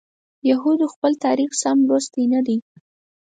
یهودو 0.49 0.85
خپل 0.93 1.11
تاریخ 1.25 1.51
سم 1.61 1.77
لوستی 1.87 2.23
نه 2.33 2.41
دی. 2.47 2.57